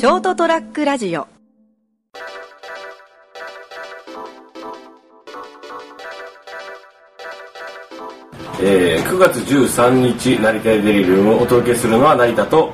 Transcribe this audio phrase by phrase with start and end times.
[0.00, 1.28] ショートトラックラジオ。
[8.62, 12.72] えー、9月13日成田デリルームをお届けするのは成田と。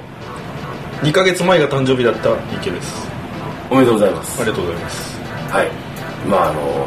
[1.02, 3.08] 2ヶ月前が誕生日だった池です。
[3.72, 4.40] おめでとうございます。
[4.43, 5.20] ありがとうございます。
[5.50, 5.70] はい。
[6.29, 6.86] まああの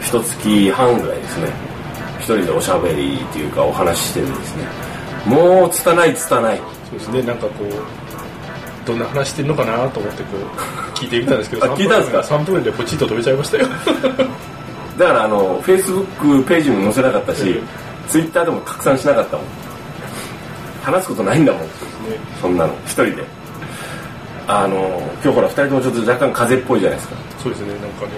[0.00, 1.46] ー、一月半ぐらいですね。
[2.18, 4.64] 一人でおしゃべりっていうかお話ししてるんですね。
[5.24, 6.58] もうつたないつたない。
[6.58, 7.22] そうですね。
[7.22, 8.09] なんかこう
[8.90, 10.40] どんな話してるのかなと思ってこう
[10.96, 13.66] 聞いてみたんですけどあ聞いたんですか？3分でポチッと止めちゃいましたよ。
[14.98, 17.66] だからあのフェイスブックページにも載せなかったし、うん
[18.08, 19.46] ツイッターでも拡散しなかったもん。
[20.82, 21.62] 話すことないんだもん。
[22.40, 22.74] そんなの。
[22.84, 23.24] 一人で。
[24.48, 27.16] あの今日ほら二人ともちょっと若干風邪っぽいじゃないですか。
[27.38, 28.12] そうですねなんかね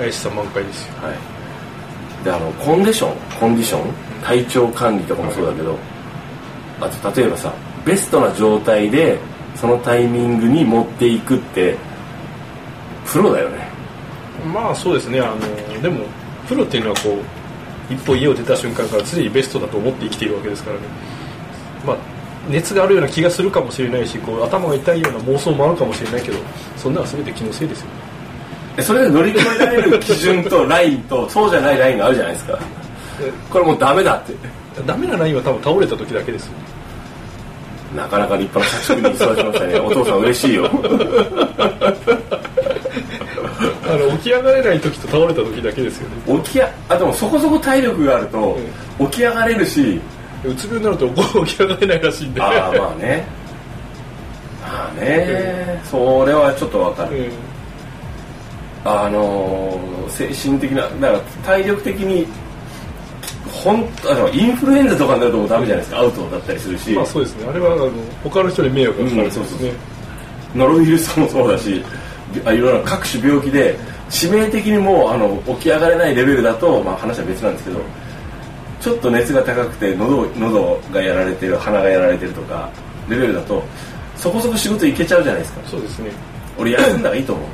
[0.00, 0.94] 怪しさ満開ですよ。
[1.00, 2.24] はい。
[2.24, 3.16] であのコンディション？
[3.38, 3.92] コンディション？
[4.24, 5.78] 体調管理とかもそうだけど、
[6.80, 7.52] あと例えばさ
[7.84, 9.16] ベストな状態で
[9.56, 11.76] そのタイミングに持っていくって
[13.06, 13.68] プロだよね。
[14.52, 16.04] まあそうですねあのでも
[16.46, 17.18] プロっていうのはこ
[17.90, 20.82] う一歩家を出た瞬間から常にベストだと思って生きているわけですからね。
[21.86, 21.96] まあ
[22.48, 26.38] 熱があるような気がするかもしれないしこう頭が痛いような妄想もあるかもしれないけど
[26.76, 27.86] そんなのは全て気のせいですよ。
[28.76, 32.58] でそれで乗り越えられる基準とラインと そうじゃないラインがあるじゃないですか。
[33.50, 34.34] これもうダメだって。
[34.84, 36.52] ダメなラインは多分倒れた時だけですよ
[37.96, 39.78] なかなか立派な社畜に育ちましたね。
[39.80, 40.70] お父さん嬉しいよ。
[43.88, 46.42] あの起き上がれない時と倒れた時だけですよね。
[46.42, 48.58] 起きやあでもそこそこ体力があると
[49.00, 50.00] 起き上がれるし。
[50.44, 51.08] うつ病になると
[51.44, 52.40] 起 き上がれないらしいんで。
[52.40, 53.26] ああまあね。
[54.62, 55.80] まあね。
[55.90, 57.30] それはちょっとわかる、うん
[58.84, 62.28] あのー精神的なだから体力的に
[63.70, 66.00] 本当あのインフルエンザとかになるともうダメじゃないですか。
[66.00, 67.48] アウトだったりするし、まあそうですね。
[67.48, 67.90] あれはあの
[68.22, 69.26] 他の人に迷惑がかかる。
[69.26, 69.96] んですね、うん
[70.56, 71.82] ノロウイルスもそうだし
[72.44, 73.76] あいろいろな各種病気で
[74.08, 77.80] 致命的にもうあの起き上がれないレベルだと、まあ、話は別なんですけど
[78.80, 82.70] ちょっと熱が高くて喉喉がやられてる鼻がやられてるとか
[83.08, 83.62] レベルだと
[84.16, 85.60] そこそこ仕事行けちゃうじゃないですか。
[85.68, 86.10] そうですね。
[86.58, 87.46] 俺休んだらいいと思う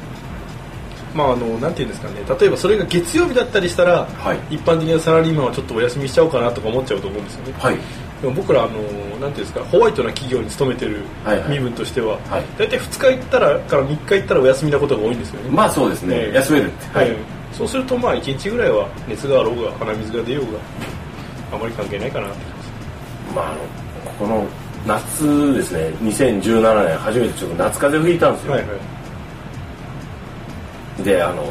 [1.14, 2.22] まああのなんていうんですかね。
[2.40, 4.54] 例えばそれが月曜日だったりしたら、はい。
[4.54, 7.54] 一般的なサラリーマンはちょっとお休みしちゃおうかなとか思っちゃうと思うんですよね。
[7.58, 7.76] はい。
[8.22, 8.88] でも僕らあのなんてい
[9.26, 11.50] うんですかホワイトな企業に勤めてるはいはい。
[11.50, 12.44] 身分としては、はい。
[12.56, 15.50] 大体2日行ったらから3日行ったらお休みなことが多いんですよね。
[15.50, 16.34] まあそうですね、ええ。
[16.36, 16.98] 休めるって。
[16.98, 17.16] はい、
[17.52, 20.58] そうするとまあ1日ぐらいは熱があろうが鼻水が出ようが
[21.52, 22.36] あまり関係ないかなって。
[23.34, 24.46] まああのこの
[24.86, 25.88] 夏ですね。
[26.02, 28.91] 2017年初めてちょっと夏風邪をひいたんですよ、はいはい
[31.04, 31.44] であの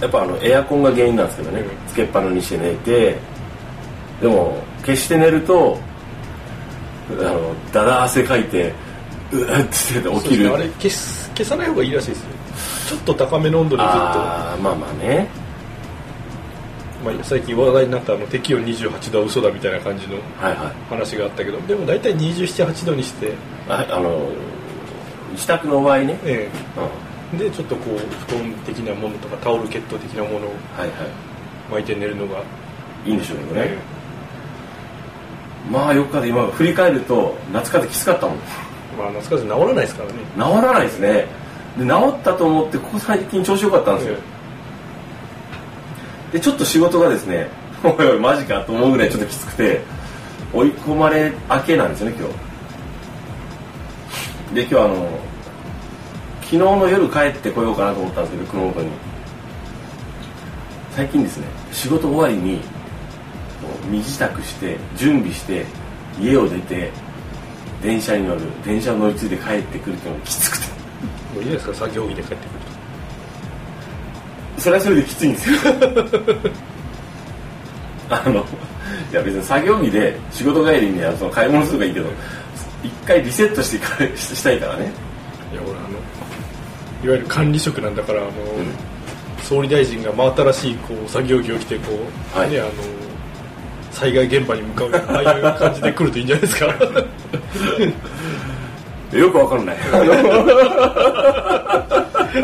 [0.00, 1.68] やっぱあのエアコンが原因なんですけどね、うん。
[1.88, 3.16] つけっぱなにして寝て。
[4.20, 5.78] でも消して寝ると
[7.10, 8.72] あのだだ汗かいて
[9.32, 10.52] うわってして起きる。
[10.52, 12.28] あれ消す消さない方がいいらしいですよ。
[12.88, 13.96] ちょっと高めの温度でずっと。
[13.96, 15.28] あーまあまあね。
[17.04, 20.72] まあ、最近話題になったあの適温28度は嘘だみたいな感じのはいはい。
[20.90, 23.32] 話があったけどでも大体278度にして、
[23.68, 24.28] ああの
[25.32, 26.88] 自宅の場合ね、えうん、え
[27.36, 31.06] でちょっとこう布団的なものとかタオルケット的なものをはいは
[31.70, 32.38] 巻いて寝るのが、
[33.04, 33.78] いいいんでしょうけどね、え
[35.70, 38.36] まあよくかで今振り返ると夏風邪きつかったもん。
[38.36, 38.40] え
[38.96, 40.14] まあ夏風邪治らないですからね。
[40.34, 41.26] 治らないですね。
[41.76, 44.16] で治ったと思ってここ最近調子良かったんですよ、
[46.32, 47.48] でちょっと仕事がですね
[47.84, 49.82] おいおいマジかと思うぐらいちょっときつくて
[50.52, 52.34] 追い込まれ明けなんですよね今日。
[54.54, 55.27] で今日あの
[56.50, 58.90] 昨日の夜帰ってこようかなと思ったんですけど熊本に。
[60.92, 62.60] 最近ですね仕事終わりに
[63.90, 65.66] 身支度して準備して
[66.18, 66.90] 家を出て
[67.82, 70.66] 電車に乗る電車を乗り継いで帰ってくるっていうのがきつくて。
[71.34, 71.74] もういいですか？
[71.74, 72.44] 作業着で帰ってくる
[74.56, 75.58] それはそれできついんですよ。
[78.10, 78.40] あの
[79.12, 82.06] いや別に作業着で仕事帰りにあのその買い物するとかいいけど
[82.82, 84.90] 一回リセットしてからししたいからね
[87.04, 88.32] いわゆる管理職なんだからあの、
[89.42, 91.92] 総理大臣が真新しいこう作業着を着てこ
[92.34, 92.50] う、はい。
[92.50, 92.70] ねあの
[93.90, 96.66] 災害現場に向かうああいう感じで来るといいんじゃないですか。
[99.16, 99.76] よくわかんない。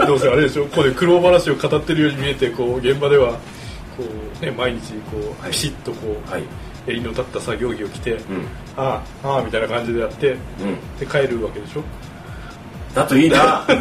[0.06, 0.64] どうせあれでしょ？
[0.66, 3.32] ここで苦労話を語ってるように見えてこう現場では
[3.96, 4.02] こ
[4.40, 5.52] う、ね、毎日こう、はい。
[5.52, 6.42] ピシッとこう、はい。
[6.86, 8.20] 襟の立った作業着を着て、うん。
[8.76, 10.38] ああああみたいな感じでやって、うん。
[10.98, 11.82] で帰るわけでしょ？
[12.94, 13.66] だといいな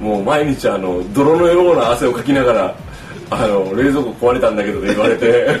[0.00, 2.74] もう毎日あの泥のような汗をかきながら
[3.30, 5.46] あの冷蔵庫壊れたんだけどと言われて。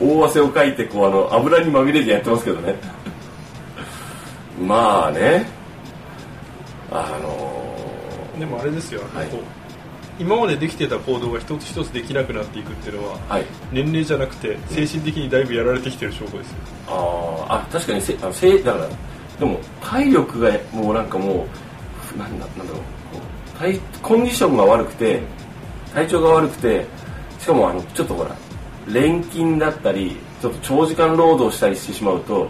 [0.00, 2.76] お顔汗をかいてこうあの油にまみれてやってますけどね。
[4.60, 5.48] まあね。
[6.90, 9.26] あのでもあれですよ、はい。
[9.26, 9.57] こう
[10.18, 13.44] 今までできてた行動が一つ一つできなくなっていくっていうのははい。
[13.72, 16.56] 年齢じゃなくて精神的にだいぶやられてきてる証拠ですよ。
[16.88, 17.54] あー。
[17.54, 18.88] あ確かにせあのせだから
[19.38, 21.46] でも体力がもうなんかも
[22.14, 22.82] うなんだなんだろう
[23.58, 25.20] 体コンディションが悪くて
[25.94, 26.84] 体調が悪くて
[27.38, 28.34] しかもあのちょっとほら
[28.88, 32.48] 錬金だったりちょっと長時間労働したりしてしまうと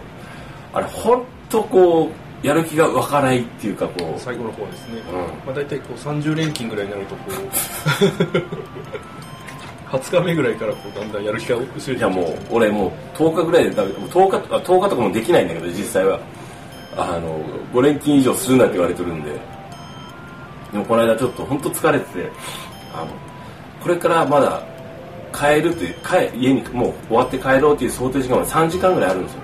[0.72, 4.20] あれ本当こうやる気が湧かないっていうかこう。
[4.20, 5.16] 最後の方はですね、うん。
[5.46, 7.34] まあ、大体こう30連勤ぐらいになるとこう。
[9.96, 16.20] 20日目ぐらいからこうだんだんやる気が薄れていやもう俺もう10日ぐらいでだめ10日とか10日とかもできないんだけど実際は。
[16.96, 17.40] あの
[17.72, 19.30] 5連勤以上するなって言われてるんで。
[20.72, 22.30] でもこの間ちょっと本当疲れてて。
[22.92, 23.06] あの
[23.80, 24.62] これからまだ
[25.32, 29.40] 帰るって帰家にもう終わって帰ろうっていう想定時間は3時間ぐらいあるんですよ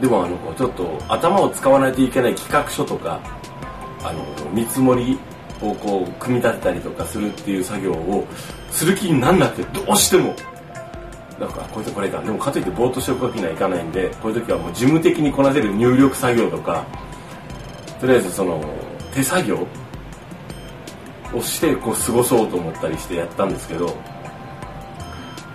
[0.00, 3.20] でもあのちょっと頭を使わないといけない企画書とか
[4.02, 5.18] あの見積もり
[5.62, 8.26] をこう組み立てたりとかするっていう作業を
[8.70, 10.34] する気になんなくてどうしても。
[11.38, 12.18] なんかこういうとこれか。
[12.20, 16.86] でもかといってぼーっとしておくわけにはいかないんでこういう時はもう事務的にこなせる入力作業とか
[18.00, 18.62] とりあえずその
[19.14, 19.66] 手作業
[21.34, 23.86] をしてこう過ごそうと思ったりしてやったんですけど、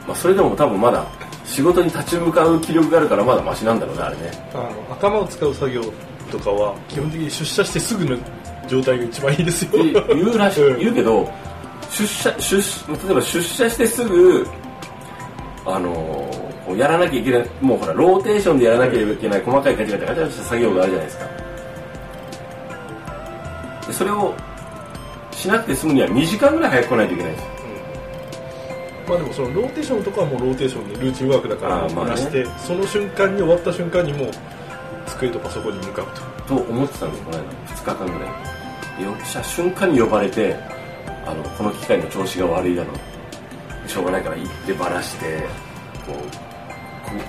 [0.08, 1.06] まあ、それでも多分まだ
[1.52, 4.32] 仕事に立ち向かう気力があるからまだマシなんだろうねあれね。
[4.54, 5.84] あの頭を使う作業
[6.32, 8.18] とかは基本的に出社してすぐの
[8.70, 9.72] 状態が一番いいですよ。
[9.72, 10.80] って言うらしうん。
[10.80, 11.30] い言うけど
[11.90, 14.48] 出社出社例えば出社してすぐ
[15.66, 16.32] あの
[16.78, 21.26] やらなきゃいけないもうほらローテーションでやらなきゃいけない細かいガチャガチャガチャガチャした作業があるじゃないですか。
[23.88, 24.34] でそれを
[25.34, 27.61] しなくて済むには2時間ぐらい早く来ないといけないんですよ
[29.12, 34.32] まあでもそのローテーションとかはもうローテーションでルーチンワークだからこなして、その瞬間に終わった瞬間にもう
[35.06, 36.06] 机とパソコンに向かう
[36.48, 36.56] と。
[36.56, 37.44] と思ってたんですこの間。
[37.44, 39.00] 2日間ぐらい。
[39.00, 40.56] でよっしゃ瞬間に呼ばれて
[41.26, 42.94] あのこの機械の調子が悪いだろ
[43.86, 43.90] う。
[43.90, 45.44] しょうがないから行ってばらして
[46.06, 46.14] こ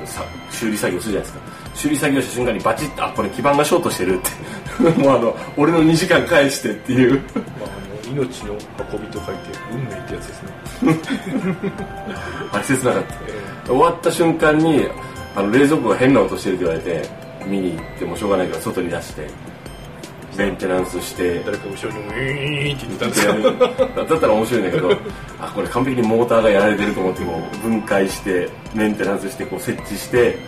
[0.04, 1.40] うさ修理作業するじゃないですか。
[1.74, 4.30] 修理作業した瞬間にバチッとあこれ基板がショートしてるって。
[5.02, 7.20] もうあの俺の2時間返してっていう
[8.12, 8.54] 命の
[8.92, 10.52] 運びと書いて運命ってやつですね、
[12.52, 13.14] あれ切なかった。
[13.14, 14.88] え終わった瞬間に
[15.34, 17.08] あの冷蔵庫が変な音してるって言われて
[17.46, 19.28] 見に行ってもしょうがないから外に出して
[20.36, 24.06] メンテナンスしてー誰か後ろにウィーンって言ってたんですよ。
[24.06, 24.90] だったら面白いんだけど
[25.40, 30.38] あこれ完璧にモーターがやられてると思ってこう分解してメンテナンスしてこう設置して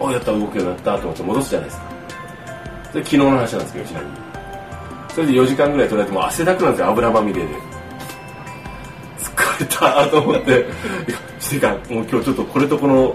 [0.00, 1.88] あやった動くようになったと思って戻すじゃないですか。
[2.92, 4.27] それ昨日の話なんですけどちなみに
[5.18, 6.86] それで4時間ぐらいとりあえずも汗だくなんですよ。
[6.90, 7.48] 油まみれで。
[9.18, 10.50] 疲れたと思って。
[10.50, 13.12] いやしてかもう今日ちょっとこれとこの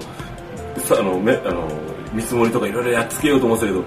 [0.80, 1.66] さあのめあの
[2.12, 3.86] 見積もりとかいろいろやっつけようと思ってたけど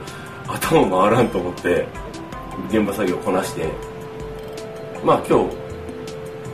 [0.48, 1.86] 頭回らんと思って
[2.70, 3.68] 現場作業こなして。
[5.04, 5.54] まあ今日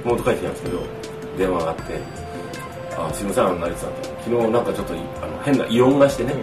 [0.05, 0.82] 妹帰ってきたんですけど
[1.38, 2.00] 電話があって
[2.99, 4.09] 「あすいませんあの成田さん」と。
[4.25, 4.97] 昨日なんかちょっとあ
[5.29, 6.35] の変な異音がしてね、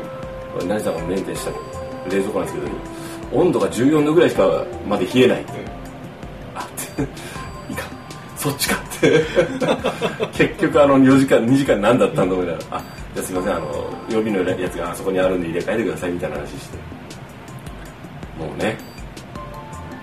[0.62, 1.52] 成田さんがメンテした。
[2.10, 5.42] 冷蔵庫なんですけど温度が14度ぐらいしかまで冷えない。
[5.44, 5.52] って、
[6.56, 7.02] あって
[7.72, 7.84] いいか。
[8.36, 8.76] そっちか。
[8.76, 9.24] っ て
[10.34, 12.54] 結局あの4時間2時間何だったんだ思いな。
[12.54, 13.56] がら「あじゃあすいません。
[13.56, 13.66] あの
[14.10, 16.78] 予備のやつがあそこにあるんで入れ替えてください」みたいな話して。
[18.40, 18.78] もうね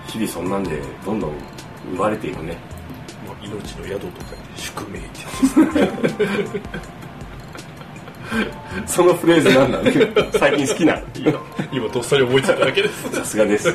[0.07, 1.31] 日々そんなんでどんどん
[1.93, 2.57] 奪われていくね。
[3.27, 4.07] まあ、命の宿と書いて
[4.55, 6.61] 宿命ってやつですね
[8.85, 9.79] そのフレーズなんだ。
[10.37, 11.33] 最近好きな今
[11.71, 13.09] 今とっさに思いついただけです。
[13.11, 13.73] さすがです。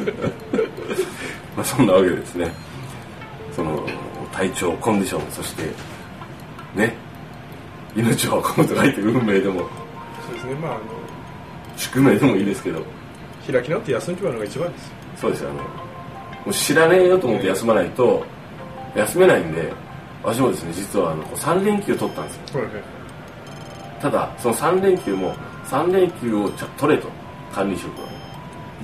[1.57, 2.53] まあそんなわけでですね。
[3.55, 3.87] その
[4.33, 5.65] 体調コンディションそして
[6.75, 6.95] ね
[7.95, 9.61] 命を運ぶと書いて運命でも。
[9.61, 10.55] そうですね。
[10.55, 10.81] まああの
[11.77, 12.83] 宿命でもいいですけど。
[13.51, 14.93] 開き直って休んじまうのが一番ですよ。
[15.21, 15.65] そうですよあのも
[16.49, 18.25] う知らねえよと思って休まないと
[18.95, 19.73] 休めないんで
[20.23, 22.61] 私もですね実はあの3連休取ったんですよ。
[22.61, 23.02] はいはい
[24.03, 25.35] ただその3連休も
[25.67, 27.09] 3連休をちょっと取れと。
[27.53, 28.09] 管理職は。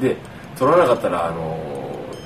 [0.00, 0.16] で
[0.56, 1.58] 取らなかったらあの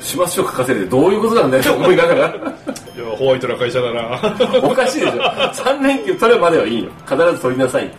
[0.00, 2.20] 始末書書かせるってどういうことなんだよと 思いながら。
[2.20, 4.18] いやホワイトな会社だな。
[4.62, 5.22] おかしいでしょ。
[5.22, 6.90] 3連休取るまではいいよ。
[7.08, 7.90] 必ず取りなさい。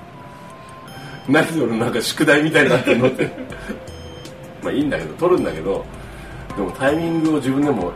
[1.27, 3.31] 何そのなんか宿題みたいになってんのって。
[4.61, 5.85] まあいいんだけど取るんだけど
[6.55, 7.91] でもタイミングを自分でも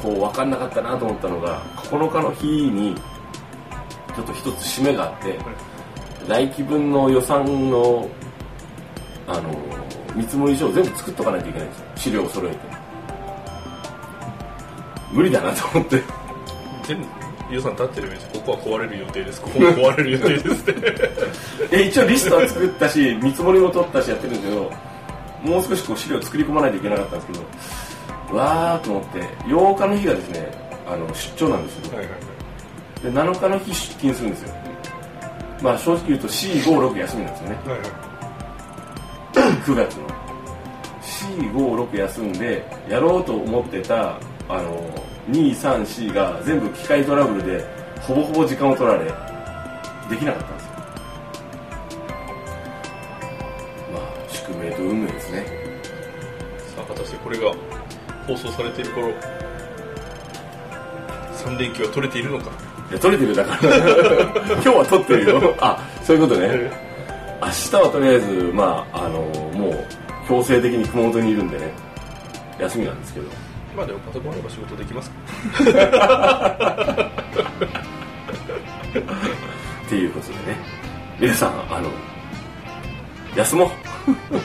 [0.00, 2.94] こう分かんなかったなと思ったのが9日の日に
[4.14, 5.38] ちょっと一つ締めがあって
[6.28, 8.08] 来期分の予算の
[9.26, 9.50] あの
[10.14, 11.86] 見積書を全部作っとかないといけないんですよ。
[11.96, 12.58] 資料を揃えて。
[15.12, 16.02] 無理だなと思って。
[16.84, 16.98] 全
[17.50, 19.40] 予算立ってるんですここは壊れる予定です。
[19.40, 20.70] ここも壊れる予定です。
[20.70, 21.10] っ て
[21.70, 24.72] え一応リストは作ったし見積もりも取ったしやってるんですけど
[25.44, 27.26] もう少しこう資料を作り込まないといけなかったんです
[28.28, 30.50] けどわーと思って8日の日がですね
[30.90, 31.96] あの出張なんですよ。
[31.96, 32.32] はいはい
[33.02, 34.54] で7日の日出勤するんですよ
[35.62, 37.56] まあ正直言うと C56 休みなんですよね。
[37.64, 37.88] はいはい。
[39.62, 40.22] 9月の。
[41.00, 44.90] C56 休んでやろうと思ってたあの
[45.30, 47.64] 234が全部機械トラブルで
[48.00, 49.04] ほぼほぼ時間を取られ
[50.10, 50.72] できなかったんですよ。
[53.92, 55.46] まあ宿命と運命ですね。
[56.74, 57.54] さあ果たしてこれが
[58.26, 59.12] 放送されている頃
[61.36, 62.50] 3連休は取れているのか。
[62.50, 62.50] い
[62.92, 63.74] や取れてるだから。
[64.54, 65.54] 今日は取ってるよ。
[65.60, 66.70] あそういうことね。
[67.40, 69.20] 明日はとりあえずまああの
[69.58, 69.86] もう
[70.28, 71.72] 強制的に熊本にいるんでね。
[72.58, 73.26] 休みなんですけど。
[73.76, 75.16] まあでもパソコンあれば仕事できますか。
[79.86, 80.58] っていうことでね。
[81.18, 81.88] 皆さんあの
[83.34, 83.70] 休もう。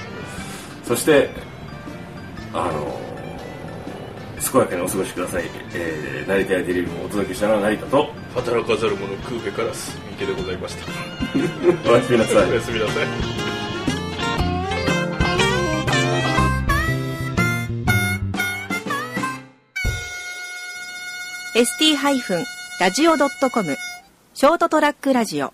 [0.87, 1.29] そして
[2.53, 3.06] あの
[4.39, 10.85] 健やかにお過ごしください、えー、成田やデリルもお届けしたのは成田と働かざる者空辺からす三池でございました
[11.89, 13.47] おやすみなさいおやすみなさい
[21.57, 23.77] ST-radio.com
[24.35, 25.51] ショートトラックラジオ